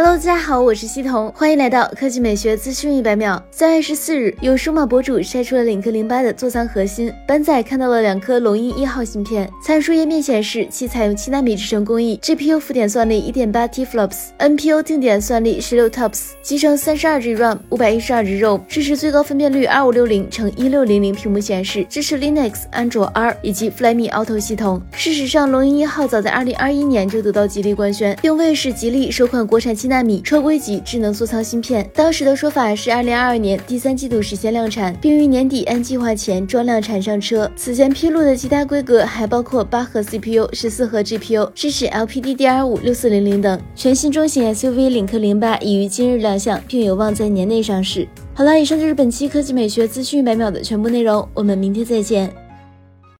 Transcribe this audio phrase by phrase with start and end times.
[0.00, 3.42] Hello，大家好，我是西彤，欢迎来到科技美学资讯一百秒。
[3.50, 9.50] 三月十四日，有数码博主晒出了领克零八的座舱核心，本仔看到了两颗龙鹰一号芯片。
[9.60, 24.80] 参数页面显示，其采用七纳米制程工艺，GPU 浮点算力一点八 TFLOPS，NPU 定点算力十六 TOPS，集成三十二 G RAM，五百一十二 G ROM，支持最高分辨率二五六零乘一六零零屏幕显示，支持 Linux、安卓 R 以及 Flyme Auto 系统。
[24.92, 37.50] 事实上，龙鹰一号早在二零二一年就得到吉利官宣，定位是吉利首款国产纳米车规级智能座舱芯片，当时的说法是二零二二年第三季度实现量产，并于年底按计划前装量产上车。
[37.56, 43.60] 此前披露的其他规格还包括八核 CPU、十四核 GPU，支持 LPDDR5 六四零零等。
[43.74, 48.06] 全新中型 SUV 领克零八已于今日亮相，并有望在年内上市。
[48.34, 52.47] 好了，以上就是本期科技美学资讯百秒的全部内容，我们明天再见。